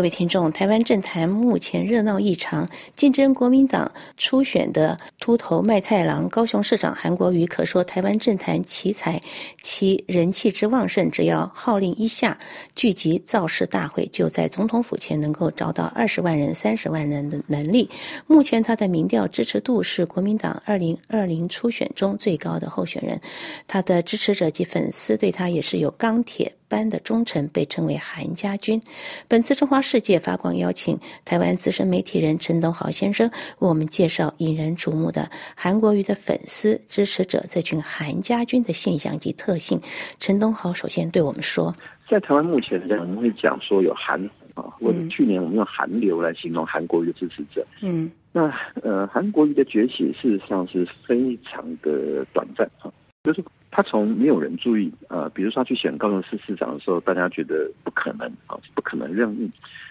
[0.00, 2.66] 各位听众，台湾政坛目前热闹异常，
[2.96, 9.20] 竞争国民党初选的秃头卖菜郎高雄市长韩国瑜，可说台湾政坛奇才，
[9.60, 12.38] 其人气之旺盛，只要号令一下，
[12.74, 17.86] 聚集造势大会，就在总统府前能够找到二十万人、三十万人的能力。
[18.26, 23.20] 目前他的民调支持度是国民党二零二零初选中最高的候选人，
[23.68, 26.50] 他的支持者及粉丝对他也是有钢铁。
[26.70, 28.80] 般的忠诚被称为韩家军。
[29.28, 39.80] 本次中华世界发光邀请台湾资深媒体人陈东豪先生为我们介绍引人瞩目的韩国瑜的粉丝支持者这群韩家军的现象及特性。
[40.20, 41.74] 陈东豪首先对我们说，
[42.08, 44.24] 在台湾目前我们会讲说有韩
[44.54, 47.66] 啊，或者去年我们用韩流来形容韩国瑜的支持者。
[47.82, 53.42] 嗯，那呃，韩国瑜的崛起事实上是非常的短暂啊，就是。
[53.72, 59.48] 他从没有人注意，呃，比如说他去选高雄市市长的时候，大家觉得不可能啊，不可能任命。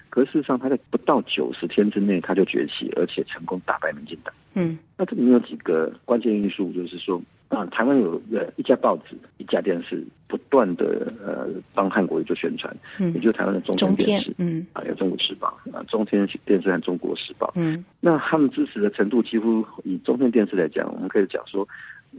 [0.10, 4.34] 可事实上，他在不到九十天之内他就崛起，而且成功打败民进党。
[4.56, 21.66] 嗯，那这里面有几个关键因素，就是说啊，台湾有呃一家报纸、一家电视不断的呃帮韩国瑜做宣传，嗯，也就是台湾的中天电视，嗯，啊，有中国时报啊，中天电视和中国时报，嗯，那他们支持的程度几乎以中天电视来讲，我们可以讲说。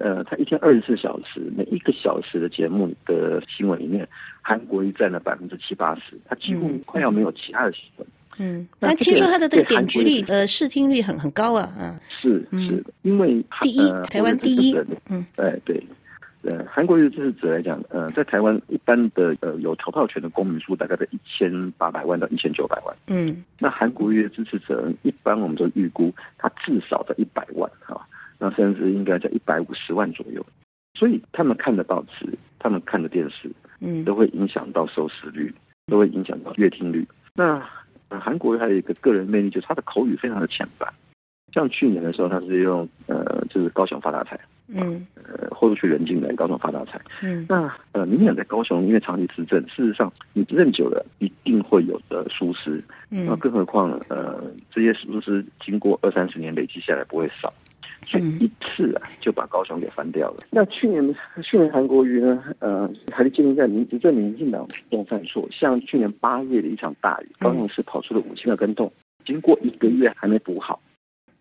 [0.01, 4.09] 呃，他一天二十四小时，每一个小时的节目的新闻里面，
[4.41, 8.07] 韩国瑜占了百分之七八十，他几乎快要没有其他的新闻。
[8.39, 14.75] 嗯，但听说他的这个点击率、呃，视听率很很高啊，嗯，是是，因为第一，台湾第一，
[15.11, 15.79] 嗯，哎对，
[16.45, 28.01] 呃，韩国瑜的支持者来讲，呃，在台湾一般的呃有投票权的公民数大概在一千八百万到一千九百万，嗯，那韩国瑜的支持者一般我们都预估他至少在一百万哈。
[28.41, 30.45] 那甚至应该在一百五十万左右，
[30.95, 32.27] 所以他们看的报纸，
[32.59, 35.55] 他们看的电视，嗯，都会影响到收视率，
[35.87, 37.07] 都会影响到阅听率。
[37.35, 37.63] 那
[38.09, 40.91] 韩国还有一个个人魅力，就是他的口语非常的浅白。
[41.53, 47.45] 像去年的时候，他是用呃，就是高雄发大财，嗯，呃，豁出去人进来，高雄发大财，嗯。
[47.49, 53.27] 那呃，民进在高雄因为长期执政，事实上你认久了，一定会有的疏失，嗯。
[53.27, 57.53] 那更何况呃，这些疏失经过二三十年累积下来，不会少。
[58.07, 60.39] 所以一次啊，就把高雄给翻掉了。
[60.51, 65.47] 那去年去年韩国瑜呢，呃，还是建立在民执政民进党主动犯错。
[65.51, 68.91] 像去年八月的一场大雨，高雄市跑出了五千个跟洞，
[69.25, 70.81] 经过一个月还没补好。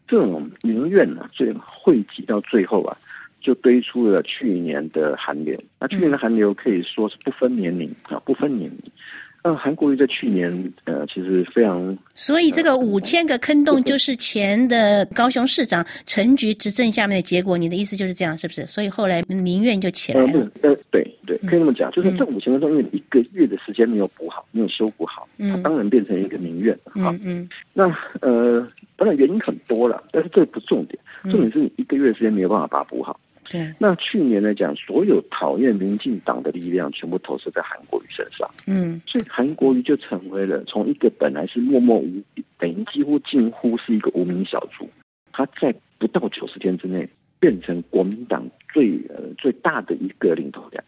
[0.08, 2.98] 这种民怨呢，最汇集到最后啊，
[3.40, 5.58] 就堆出了去年的寒流。
[5.80, 8.70] 那去年的寒流可以说是不分年龄啊，不分年
[9.44, 9.52] 龄。
[9.52, 10.52] 呃，韩国瑜在去年
[10.84, 17.58] 呃，其实非常，所以这个五千个坑洞就是前的高雄市长陈菊执政下面的结果。
[17.58, 18.64] 你的意思就是这样，是不是？
[18.64, 20.52] 所以后来民怨就起来了。
[20.62, 26.78] 呃，对对，可以那么讲，就是这五千个洞因为一个月的时间没有补好，没有修补好，它当然变成一个民怨。
[26.96, 27.50] 嗯嗯。
[27.74, 27.86] 那
[28.22, 28.68] 呃，
[28.98, 31.00] 当然原因很多了，但是这不重点，
[31.32, 33.18] 重点是你一个月时间没有办法把它补好。
[33.48, 42.22] 对，那去年来讲，所有讨厌民进党的力量全部投射在韩国瑜身上，嗯，所以韩国瑜就成为了从一个本来是默默无，
[42.58, 44.88] 等于几乎近乎是一个无名小卒，
[45.32, 50.84] 他在不到九十天之内变成国民党最呃最大的一个领头羊，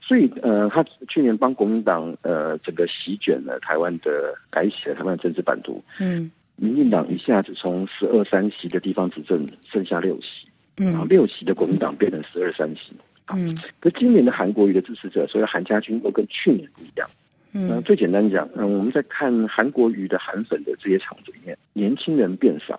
[0.00, 10.46] 所以呃，他去年帮国民党呃整个席卷了台湾的改写了台湾的政治版图，嗯，民进党一下子从十二三席的地方执政剩下六席。
[10.76, 12.92] 然后六席的国民党变成十二三席，
[13.34, 17.08] 嗯，可今年的韩国瑜的支持者，所以韩家军都跟去年不一样，
[17.52, 22.78] 嗯，那最简单讲，嗯，我们在看韩国瑜的韩粉的这些场子里面，年轻人变少，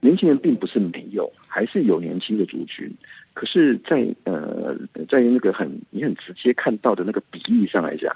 [0.00, 2.92] 年轻人并不是没有，还是有年轻的族群，
[3.32, 4.76] 可是，在呃，
[5.08, 8.14] 在那个很你很直接看到的那个比例上来讲，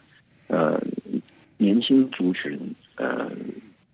[0.49, 0.83] 呃，
[1.57, 2.59] 年轻族群
[2.97, 3.31] 呃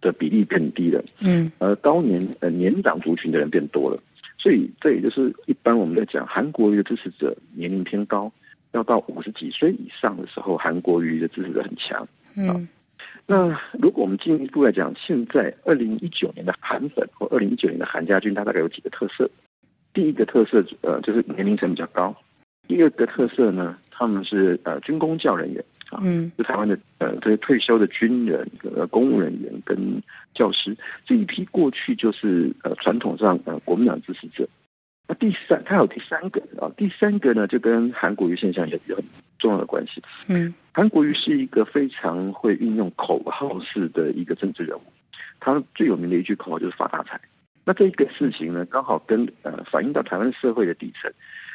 [0.01, 4.03] 的比例变低了，嗯，而高年呃年长族群的人变多了。
[4.39, 8.31] 所以这也就是一般我们在讲韩国瑜的支持者年龄偏高，
[8.73, 12.07] 要到五十几岁以上的时候，韩国瑜的支持者很强。
[12.37, 12.69] 嗯，
[13.27, 19.31] 那如果我们进一步来讲，现在二零一九年的韩粉或二零一九年的韩家军，它大概有几个特色。
[19.95, 22.15] 第一个特色呃就是年龄层比较高，
[22.69, 25.65] 第二个特色呢，他们是呃军工教人员。
[26.03, 30.03] 嗯，就台湾的呃这些退休的军人、呃公务人员跟
[30.35, 34.49] 教师这一批过去就是呃传统上呃国民党支持者。
[35.09, 39.05] 那第三，他有第三个啊，第三个呢就跟韩国瑜现象有很
[39.39, 40.03] 重要的关系。
[40.27, 44.83] 嗯，韩国瑜是一个非常会运用口号式的一个政治人物，
[45.39, 47.21] 他最有名的一句口号就是发大财。
[47.65, 51.09] 那这一个事情呢，刚好跟呃反映到台湾社会的底层，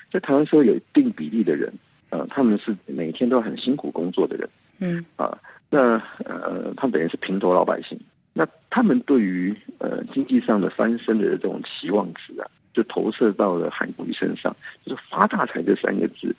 [0.10, 1.74] 在台湾社会有一定比例的人。
[2.12, 4.50] 呃，他们是每天都很辛苦工作的人，
[4.80, 5.36] 嗯，啊，
[5.70, 8.00] 那呃，他们等于是平头老百姓。
[8.34, 14.56] 那他们对于呃经济上的翻身的这种期望值啊，就投射到了韩国瑜身上，
[14.86, 16.34] 就是发大财这三个字，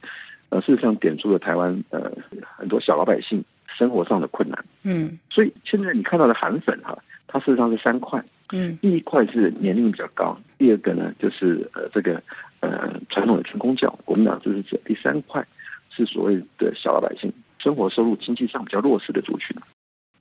[0.48, 2.10] 呃，事实上点出了台湾呃
[2.56, 4.64] 很多小老百姓生活上的困难。
[4.84, 6.96] 嗯，所以现在你看到的韩粉哈，
[7.26, 8.22] 它事实上是三块。
[8.54, 12.22] 嗯，第一块是年龄比较高，第二个呢就是呃这个
[12.60, 15.46] 呃传统的成功教国民党支持者，第三块
[15.94, 19.56] 是所谓的小老百姓，生活收入经济上比较弱势的族群。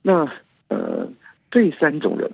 [0.02, 0.30] 那
[0.68, 1.10] 呃。
[1.54, 2.32] 这三种人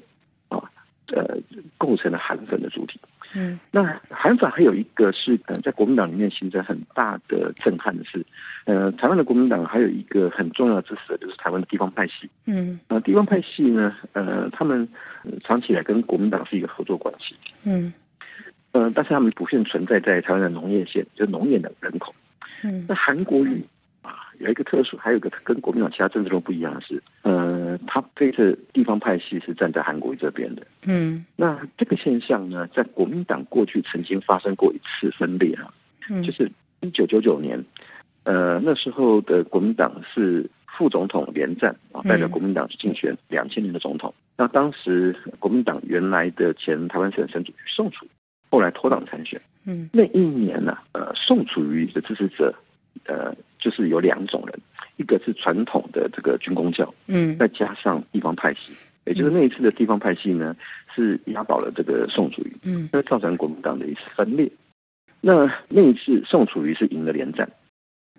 [0.49, 0.63] 啊，
[1.09, 1.37] 呃，
[1.77, 3.01] 构成了韩粉的主体。
[3.35, 8.25] 嗯，那韩粉还有一个是，呃，在国民党里面形成很大的震撼的是，
[8.65, 12.31] 呃，台湾的国民党还有一个很重要的支持者，就是台湾的地方派系。
[12.47, 14.89] 嗯，啊，地方派系呢，呃，他们
[15.43, 17.35] 长期以来跟国民党是一个合作关系。
[17.65, 17.93] 嗯，
[18.71, 22.15] 呃，但是他们普遍存在在台湾的农业县，就农业的人口。
[22.63, 23.65] 嗯，那韩国语。
[24.39, 30.65] 有一个特殊，还有一个跟国民党其他政治都不一样的是，呃，他这次地方派系是站在韩国这边的。
[30.87, 35.75] 嗯，那这个现象呢，在国民党过去曾经发生过一次分裂啊，
[36.23, 36.49] 就是
[36.81, 37.63] 一九九九年，
[38.23, 44.15] 呃，那时候的国民党是副总统连战啊，代表国民党去竞选两千年的总统。
[44.37, 48.07] 那当时国民党原来的前台湾省省主席宋楚，
[48.51, 49.41] 后来脱党参选。
[49.65, 52.55] 嗯，那一年呢，呃，宋楚瑜的支持者。
[53.05, 54.61] 呃，就是有两种人，
[54.97, 58.73] 一个是传统的这个军工教，嗯，再加上地方派系，
[59.05, 60.55] 也就是那一次的地方派系呢，
[60.95, 64.51] 是压倒了这个宋楚瑜，嗯，那造成国民党的一次分裂。
[65.21, 67.49] 那那一次宋楚瑜是赢了连战，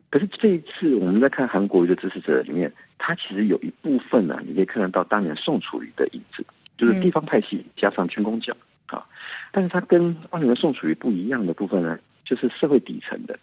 [0.10, 6.44] 可是这一次我们在看韩国瑜的支持者里面，他其实有一部分呢，你可以看得到当年宋楚瑜的影子，
[6.78, 8.56] 就是地方派系加上军工教
[8.96, 9.06] 啊，
[9.52, 13.38] 但是他跟当年的宋楚瑜不一样的部分呢，就是社会底层的。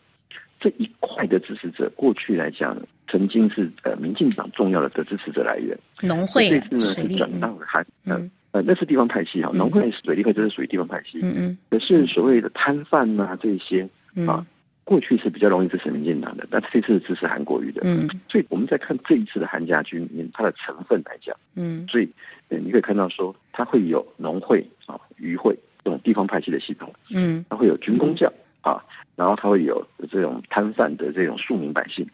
[0.59, 2.75] 这一块的支持者，过去来讲，
[3.09, 5.79] 曾经是呃民进党重要的的支持者来源。
[6.01, 11.21] 农会这次呢是转到了韩，嗯呃那是地方派系哈，农会水利会这是属于地方派系。
[11.23, 11.59] 嗯嗯。
[11.69, 13.87] 可是所谓的摊贩呐这些
[14.27, 14.47] 啊，
[14.87, 17.83] 过去是比较容易支持民进党的，但这次支持韩国瑜的。
[17.85, 18.09] 嗯。
[18.29, 22.09] 所以我们在看这一次的韩家军，它的成分来讲，嗯，所以
[22.49, 25.55] 你可以看到说，它会有农会啊、渔会
[25.85, 26.95] 这种地方派系的系统。
[27.11, 27.45] 嗯。
[27.51, 28.33] 它会有军工教。
[28.63, 28.83] 啊，
[29.15, 32.05] 然后它会有这种摊贩的这种庶民百姓。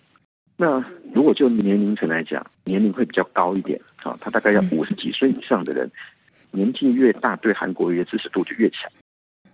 [0.59, 0.85] 那
[1.15, 5.91] 如果就年龄层来讲，年龄会比较高一点啊，他大概要五十几岁以上的人，
[6.51, 8.93] 年纪越大，对韩国瑜的支持度就越强。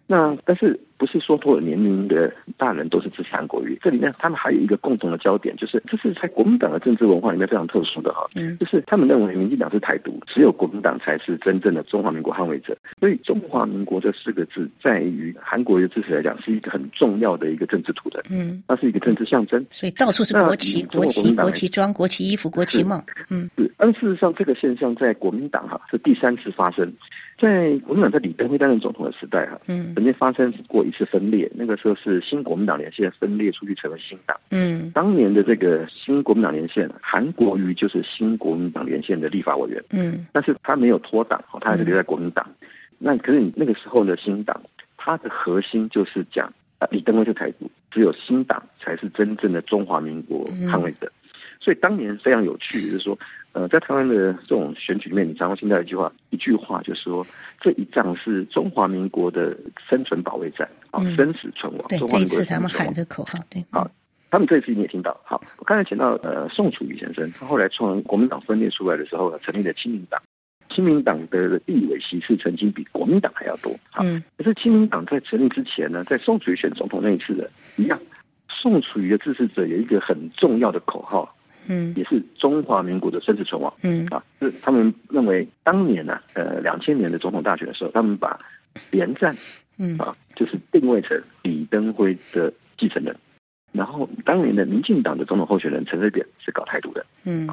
[0.08, 3.78] 那但是不是说所有年龄的大人都是支持韩国瑜？
[3.80, 12.76] 这里面他们还有一个共同的焦点，就是这是在国民党的政治文化里面非常特殊的哈，嗯就是他们认为民进党是台独，只有国民党才是真正的中华民国捍卫者。
[12.98, 18.20] 所以中华民国这四个字，在于韩国瑜支持来讲，是一个很重要的一个政治图腾。
[18.28, 19.64] 嗯，它是一个政治象征。
[19.70, 23.02] 所以到处是国旗、国旗、国旗装、国旗衣服、国旗帽。
[23.30, 23.70] 嗯，是。
[23.76, 26.92] 但事实上，这个现象在国民党哈是第三次发生。
[27.38, 31.50] 在国民党在李登辉担任总统的时代，哈，嗯，曾经发生过一次分裂。
[31.54, 34.36] 那个时候是新国民党连线分裂出去成为新党。
[34.50, 39.84] 嗯，当年的这个新国民党连线，韩国瑜就是新国民党连线的立法委员。
[39.90, 42.44] 嗯，但是他没有脱党，他还是留在国民党。
[42.98, 44.60] 那可是你那个时候的新党，
[44.96, 51.10] 它的核心就是讲啊，李登辉是台独，只有新党才是真正的中华民国捍卫者。
[51.60, 53.18] 所以当年非常有趣，就是说，
[53.52, 57.26] 呃，在台湾的这种选举里面，你常会听到一句话，一句话就是说，
[57.60, 59.56] 这一仗是中华民国的
[59.88, 61.84] 生存保卫战，啊，生死存亡。
[61.88, 63.64] 对，这一次他们喊这口号，对。
[63.70, 63.90] 好，
[64.30, 65.20] 他们这一次你也听到。
[65.24, 70.22] 好，我刚才讲到，呃，宋楚瑜先生，他后来从国民党分裂出来的时候，成立了亲民党。
[70.70, 73.74] 亲民党的地委席次曾经比国民党还要多。
[73.98, 74.22] 嗯。
[74.36, 77.98] 可是亲民党在成立之前呢，在宋楚瑜选总统那一次的一样，
[78.48, 81.34] 宋楚瑜的支持者有一个很重要的口号。
[81.68, 83.72] 嗯，也是中华民国的生死存亡。
[83.82, 84.06] 嗯。
[84.10, 88.40] 啊，是他们认为当年呢，呃，两千年的总统大选的时候，他们把
[88.90, 89.36] 连战，
[89.76, 89.96] 嗯。
[89.98, 93.14] 啊，就是定位成李登辉的继承人，
[93.72, 97.48] 然后当年的民进党的总统候选人陈水扁是搞台独的，嗯，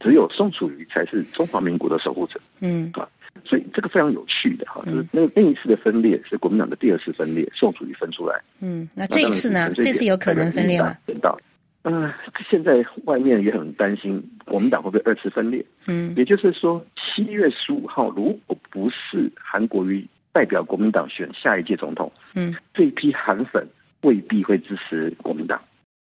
[0.00, 2.90] 只有宋楚瑜才是中华民国的守护者，嗯。
[2.94, 3.08] 啊，
[3.44, 9.70] 所以这个非常有趣的哈，就是那那一次的分裂是国民党的第二次分裂，宋楚瑜分出来，嗯，那这一次呢？
[9.74, 10.96] 这次有可能分裂吗？
[11.06, 11.38] 等到。
[11.84, 12.12] 嗯，
[12.48, 15.64] 现在外面也很担心国民党会不会二次分裂。
[15.86, 23.66] 嗯，也就是说，七月十五号如果不是韩国瑜代表国民党选下一届总统，嗯，这一批韩粉
[24.02, 25.60] 未必会支持国民党，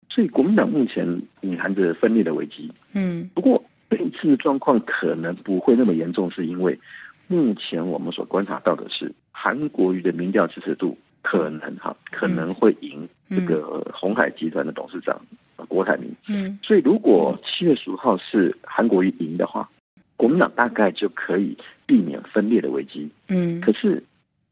[0.08, 2.72] 所以国民党目前隐含着分裂的危机。
[2.92, 6.78] 嗯，不过这一次状况可能不会那么严重，是因为
[7.26, 15.20] 目前我们所观察到的是韩国瑜的民调支持度可能哈可能会赢这个红海集团的董事长。
[15.66, 16.14] 郭台铭。
[16.28, 19.68] 嗯，所以如果七月十五号是韩国瑜赢的话，
[20.16, 21.56] 国民党大概就可以
[21.86, 23.10] 避免分裂的危机。
[23.28, 24.02] 嗯，可是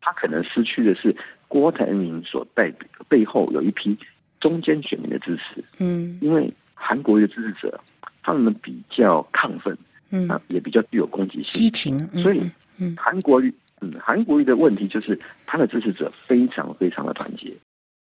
[0.00, 1.14] 他可能失去的是
[1.48, 3.96] 郭台铭所代表背后有一批
[4.40, 5.64] 中间选民的支持。
[5.78, 7.80] 嗯，因为韩国瑜的支持者，
[8.22, 9.76] 他们比较亢奋，
[10.10, 17.54] 嗯，也比较具有攻击性、激情，所以，嗯，韩国瑜，嗯，韩国瑜的问题就是他的支持者非常非常的团结。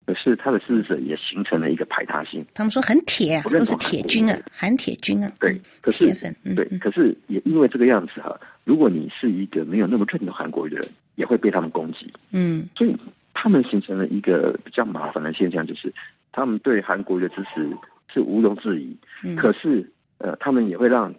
[0.05, 12.97] 可是他的支持者也形成了一个排他性，他们说很铁，都是铁军啊，韩铁军啊，对，铁粉，对，可是也因为这个样子哈，如果你是一个没有那么认同韩国的人，也会被他们攻击，嗯，所以
[13.33, 15.93] 他们形成了一个比较麻烦的现象，就是
[16.31, 17.69] 他们对韩国的支持
[18.11, 18.97] 是毋庸置疑，
[19.35, 21.13] 可是呃，他们也会让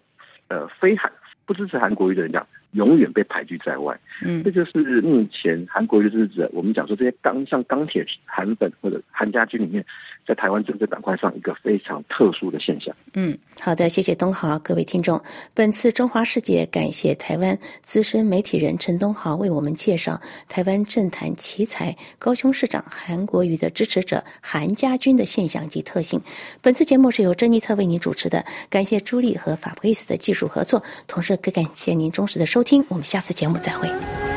[0.49, 1.11] 呃非韩
[1.47, 2.47] 不支持韩国瑜的人讲。
[2.73, 6.51] 永远被排拒在外，嗯，这就是目前韩国的日子。
[6.53, 9.85] 我们讲说这些钢像钢铁韩粉或者韩家军里面，
[10.27, 12.95] 在台湾政治板块上一个非常特殊的现象。
[13.15, 15.21] 嗯，好的，谢谢东豪，各位听众，
[15.55, 26.21] 本次中华世界感谢台湾资深媒体人陈东豪为我们介绍台湾政坛奇才高雄市长韩国瑜的支持者韩家军的现象及特性。
[26.63, 32.65] 本次节目是由珍妮特为您主持的，感谢朱莉和法布伊斯的技术合作，同时更感谢您忠实的收。
[32.65, 34.32] 听，我们下次节目再会。